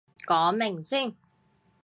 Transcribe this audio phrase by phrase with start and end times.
[0.25, 1.15] 講明先